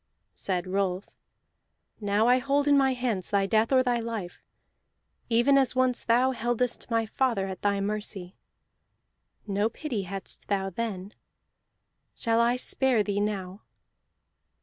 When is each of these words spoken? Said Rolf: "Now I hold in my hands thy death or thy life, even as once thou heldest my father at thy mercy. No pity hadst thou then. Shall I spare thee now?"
Said 0.33 0.65
Rolf: 0.65 1.11
"Now 1.99 2.25
I 2.27 2.39
hold 2.39 2.67
in 2.67 2.75
my 2.75 2.93
hands 2.93 3.29
thy 3.29 3.45
death 3.45 3.71
or 3.71 3.83
thy 3.83 3.99
life, 3.99 4.41
even 5.29 5.59
as 5.59 5.75
once 5.75 6.03
thou 6.03 6.31
heldest 6.31 6.89
my 6.89 7.05
father 7.05 7.45
at 7.45 7.61
thy 7.61 7.79
mercy. 7.81 8.35
No 9.45 9.69
pity 9.69 10.01
hadst 10.01 10.47
thou 10.47 10.71
then. 10.71 11.13
Shall 12.15 12.41
I 12.41 12.55
spare 12.55 13.03
thee 13.03 13.19
now?" 13.19 13.61